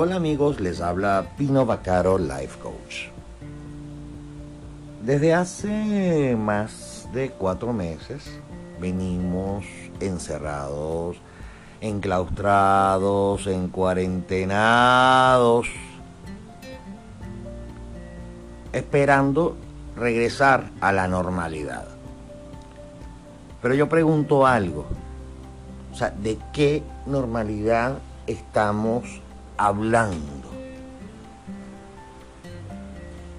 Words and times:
Hola 0.00 0.14
amigos, 0.14 0.60
les 0.60 0.80
habla 0.80 1.26
Pino 1.36 1.66
Bacaro, 1.66 2.18
Life 2.18 2.60
Coach. 2.62 3.08
Desde 5.02 5.34
hace 5.34 6.36
más 6.36 7.08
de 7.12 7.30
cuatro 7.30 7.72
meses 7.72 8.38
venimos 8.80 9.64
encerrados, 9.98 11.16
enclaustrados, 11.80 13.48
en 13.48 13.66
cuarentenados, 13.70 15.66
esperando 18.72 19.56
regresar 19.96 20.70
a 20.80 20.92
la 20.92 21.08
normalidad. 21.08 21.88
Pero 23.60 23.74
yo 23.74 23.88
pregunto 23.88 24.46
algo, 24.46 24.86
o 25.92 25.96
sea, 25.96 26.10
¿de 26.10 26.38
qué 26.52 26.84
normalidad 27.04 27.98
estamos 28.28 29.22
hablando. 29.58 30.48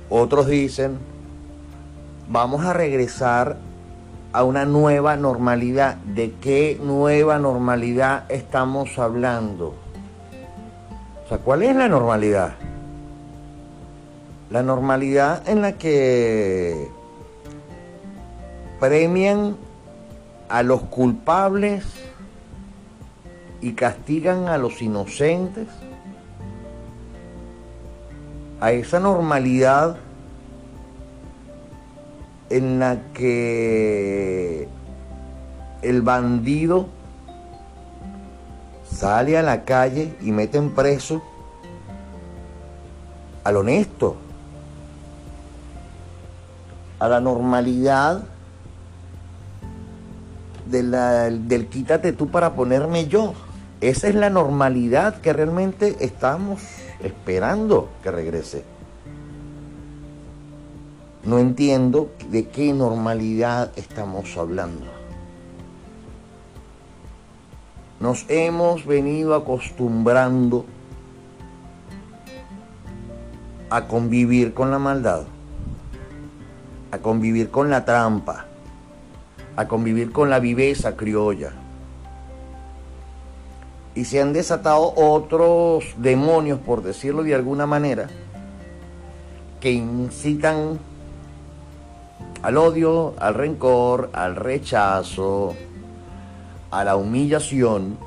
Otros 0.10 0.48
dicen, 0.48 1.00
vamos 2.28 2.66
a 2.66 2.74
regresar 2.74 3.58
a 4.34 4.44
una 4.44 4.66
nueva 4.66 5.16
normalidad. 5.16 5.96
¿De 5.96 6.34
qué 6.42 6.80
nueva 6.82 7.40
normalidad 7.40 8.30
estamos 8.30 9.00
hablando? 9.00 9.74
O 11.26 11.30
sea, 11.30 11.40
¿cuál 11.40 11.64
es 11.64 11.76
la 11.76 11.88
normalidad? 11.88 12.56
La 14.50 14.64
normalidad 14.64 15.48
en 15.48 15.62
la 15.62 15.74
que 15.74 16.90
premian 18.80 19.56
a 20.50 20.64
los 20.64 20.82
culpables 20.82 21.86
y 23.62 23.74
castigan 23.74 24.48
a 24.48 24.58
los 24.58 24.82
inocentes 24.82 25.68
a 28.62 28.72
esa 28.72 29.00
normalidad 29.00 29.98
en 32.50 32.80
la 32.80 32.98
que 33.14 34.68
el 35.82 36.02
bandido 36.02 36.88
sale 38.84 39.38
a 39.38 39.44
la 39.44 39.64
calle 39.64 40.16
y 40.22 40.32
mete 40.32 40.58
en 40.58 40.72
preso 40.72 41.22
al 43.44 43.56
honesto, 43.56 44.18
a 47.00 47.08
la 47.08 47.22
normalidad 47.22 48.24
del 50.66 51.68
quítate 51.70 52.12
tú 52.14 52.28
para 52.30 52.54
ponerme 52.54 53.08
yo. 53.08 53.34
Esa 53.82 54.10
es 54.10 54.16
la 54.16 54.30
normalidad 54.30 55.22
que 55.22 55.32
realmente 55.32 55.96
estamos 56.02 56.62
esperando 57.02 57.90
que 58.04 58.12
regrese. 58.12 58.64
No 61.24 61.40
entiendo 61.40 62.12
de 62.30 62.48
qué 62.48 62.74
normalidad 62.74 63.72
estamos 63.76 64.38
hablando. 64.38 64.86
Nos 68.00 68.26
hemos 68.30 68.86
venido 68.86 69.36
acostumbrando 69.36 70.66
a 73.70 73.88
convivir 73.88 74.54
con 74.54 74.72
la 74.72 74.80
maldad, 74.80 75.24
a 76.92 76.98
convivir 77.00 77.52
con 77.52 77.70
la 77.70 77.84
trampa, 77.84 78.46
a 79.58 79.68
convivir 79.68 80.12
con 80.12 80.30
la 80.30 80.40
viveza 80.40 80.96
criolla 80.96 81.52
y 84.00 84.06
se 84.06 84.22
han 84.22 84.32
desatado 84.32 84.94
otros 84.96 85.84
demonios, 85.98 86.58
por 86.58 86.84
decirlo 86.84 87.22
de 87.22 87.36
alguna 87.36 87.66
manera, 87.66 88.08
que 89.60 89.74
incitan 89.74 90.80
al 92.42 92.56
odio, 92.56 93.14
al 93.20 93.34
rencor, 93.34 94.10
al 94.14 94.38
rechazo, 94.38 95.54
a 96.72 96.86
la 96.86 96.96
humillación, 96.96 97.98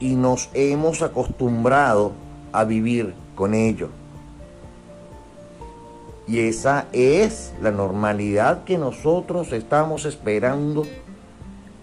y 0.00 0.14
nos 0.14 0.48
hemos 0.54 1.02
acostumbrado 1.02 2.12
a 2.52 2.64
vivir 2.64 3.12
con 3.34 3.52
ello. 3.52 3.90
Y 6.26 6.38
esa 6.38 6.86
es 6.92 7.52
la 7.60 7.70
normalidad 7.70 8.64
que 8.64 8.78
nosotros 8.78 9.52
estamos 9.52 10.06
esperando 10.06 10.86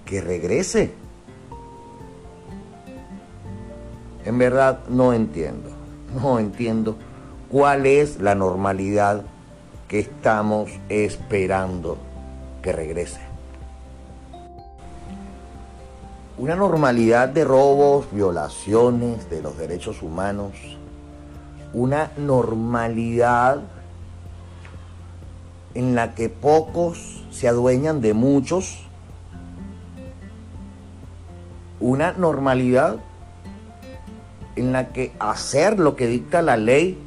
que 0.04 0.20
regrese. 0.20 1.01
En 4.26 4.38
verdad 4.38 4.80
no 4.88 5.14
entiendo, 5.14 5.70
no 6.22 6.38
entiendo 6.38 6.96
cuál 7.50 7.86
es 7.86 8.20
la 8.20 8.36
normalidad 8.36 9.24
que 9.88 10.00
estamos 10.00 10.72
esperando 10.90 11.98
que 12.62 12.72
regrese. 12.72 13.20
Una 16.38 16.56
normalidad 16.56 17.30
de 17.30 17.44
robos, 17.44 18.06
violaciones 18.12 19.30
de 19.30 19.42
los 19.42 19.58
derechos 19.58 20.02
humanos, 20.02 20.54
una 21.74 22.12
normalidad 22.18 23.62
en 25.74 25.96
la 25.96 26.16
que 26.16 26.30
pocos 26.30 27.24
se 27.32 27.48
adueñan 27.48 28.02
de 28.02 28.14
muchos, 28.14 28.86
una 31.80 32.14
normalidad 32.14 32.98
en 34.62 34.72
la 34.72 34.90
que 34.90 35.12
hacer 35.20 35.80
lo 35.80 35.96
que 35.96 36.08
dicta 36.08 36.42
la 36.42 36.56
ley 36.56 36.98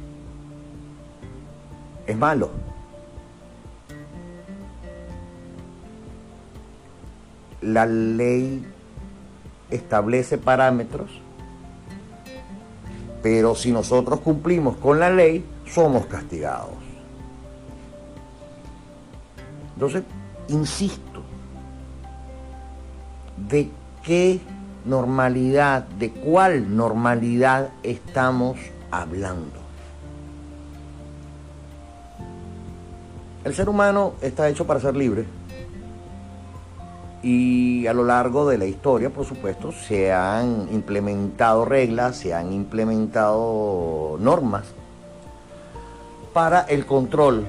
es 2.05 2.17
malo. 2.17 2.51
La 7.61 7.85
ley 7.85 8.63
establece 9.71 10.37
parámetros, 10.37 11.09
pero 13.23 13.55
si 13.55 13.71
nosotros 13.71 14.19
cumplimos 14.19 14.75
con 14.77 14.99
la 14.99 15.09
ley, 15.09 15.43
somos 15.65 16.05
castigados. 16.05 16.75
Entonces, 19.73 20.03
insisto, 20.49 21.23
¿de 23.49 23.69
qué 24.03 24.39
normalidad, 24.85 25.83
de 25.83 26.11
cuál 26.11 26.75
normalidad 26.75 27.69
estamos 27.83 28.57
hablando. 28.91 29.65
El 33.43 33.53
ser 33.53 33.69
humano 33.69 34.13
está 34.21 34.49
hecho 34.49 34.65
para 34.65 34.79
ser 34.79 34.95
libre 34.95 35.25
y 37.21 37.87
a 37.87 37.93
lo 37.93 38.03
largo 38.03 38.47
de 38.47 38.57
la 38.57 38.65
historia, 38.65 39.09
por 39.09 39.25
supuesto, 39.25 39.71
se 39.71 40.13
han 40.13 40.67
implementado 40.71 41.65
reglas, 41.65 42.17
se 42.17 42.33
han 42.33 42.53
implementado 42.53 44.17
normas 44.19 44.65
para 46.33 46.61
el 46.61 46.85
control 46.85 47.45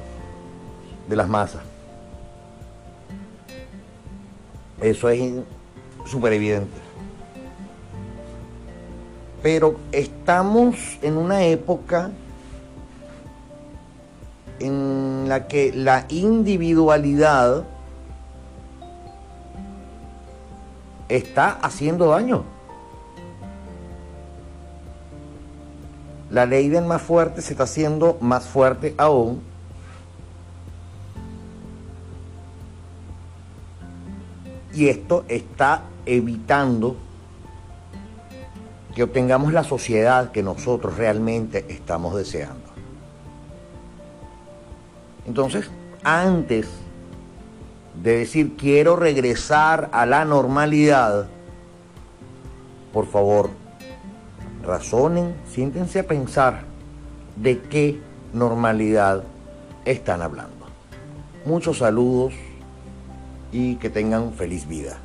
de 1.09 1.17
las 1.17 1.29
masas. 1.29 1.63
Eso 4.81 5.09
es 5.09 5.33
súper 6.07 6.35
evidente 6.35 6.86
pero 9.47 9.77
estamos 9.93 10.75
en 11.03 11.17
una 11.17 11.45
época 11.45 12.11
en 14.59 15.29
la 15.29 15.47
que 15.47 15.73
la 15.73 16.05
individualidad 16.09 17.65
está 21.09 21.53
haciendo 21.62 22.09
daño. 22.09 22.43
La 26.29 26.44
ley 26.44 26.69
del 26.69 26.85
más 26.85 27.03
fuerte 27.03 27.41
se 27.41 27.53
está 27.53 27.62
haciendo 27.62 28.19
más 28.20 28.47
fuerte 28.47 28.97
aún. 28.99 29.41
Y 34.75 34.88
esto 34.88 35.25
está 35.29 35.85
evitando 36.05 37.06
que 38.96 39.02
obtengamos 39.02 39.52
la 39.52 39.62
sociedad 39.62 40.32
que 40.32 40.43
nosotros 40.43 40.96
realmente 40.96 41.66
estamos 41.69 42.16
deseando. 42.16 42.64
Entonces, 45.26 45.70
antes 46.02 46.66
de 48.02 48.16
decir 48.16 48.56
quiero 48.56 48.96
regresar 48.96 49.90
a 49.93 50.06
la 50.06 50.25
normalidad, 50.25 51.26
por 52.94 53.06
favor, 53.06 53.50
razonen, 54.64 55.34
siéntense 55.46 55.98
a 55.98 56.06
pensar 56.06 56.62
de 57.37 57.60
qué 57.60 58.00
normalidad 58.32 59.25
están 59.84 60.22
hablando. 60.22 60.69
Muchos 61.44 61.78
saludos 61.78 62.32
y 63.52 63.76
que 63.76 63.90
tengan 63.90 64.32
feliz 64.32 64.66
vida. 64.66 64.96